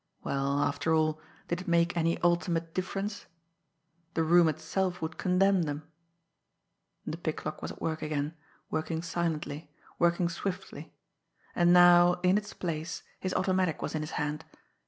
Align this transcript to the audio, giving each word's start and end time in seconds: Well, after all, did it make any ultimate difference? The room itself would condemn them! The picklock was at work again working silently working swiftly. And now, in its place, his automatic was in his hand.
Well, 0.23 0.59
after 0.63 0.95
all, 0.95 1.21
did 1.47 1.61
it 1.61 1.67
make 1.67 1.95
any 1.95 2.17
ultimate 2.21 2.73
difference? 2.73 3.27
The 4.15 4.23
room 4.23 4.49
itself 4.49 4.99
would 4.99 5.19
condemn 5.19 5.61
them! 5.61 5.83
The 7.05 7.17
picklock 7.17 7.61
was 7.61 7.69
at 7.71 7.83
work 7.83 8.01
again 8.01 8.33
working 8.71 9.03
silently 9.03 9.69
working 9.99 10.27
swiftly. 10.27 10.91
And 11.53 11.71
now, 11.71 12.13
in 12.23 12.35
its 12.35 12.51
place, 12.51 13.03
his 13.19 13.35
automatic 13.35 13.83
was 13.83 13.93
in 13.93 14.01
his 14.01 14.13
hand. 14.17 14.43